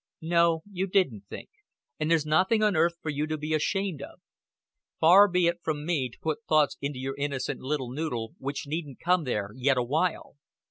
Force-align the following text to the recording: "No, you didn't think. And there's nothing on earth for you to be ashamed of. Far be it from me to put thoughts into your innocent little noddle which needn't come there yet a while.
"No, 0.23 0.63
you 0.71 0.87
didn't 0.87 1.25
think. 1.29 1.51
And 1.99 2.09
there's 2.09 2.25
nothing 2.25 2.63
on 2.63 2.75
earth 2.75 2.95
for 3.03 3.11
you 3.11 3.27
to 3.27 3.37
be 3.37 3.53
ashamed 3.53 4.01
of. 4.01 4.19
Far 4.99 5.27
be 5.27 5.45
it 5.45 5.59
from 5.61 5.85
me 5.85 6.09
to 6.09 6.17
put 6.19 6.39
thoughts 6.49 6.75
into 6.81 6.97
your 6.97 7.15
innocent 7.17 7.59
little 7.61 7.91
noddle 7.91 8.33
which 8.39 8.65
needn't 8.65 8.99
come 8.99 9.25
there 9.25 9.51
yet 9.53 9.77
a 9.77 9.83
while. 9.83 10.37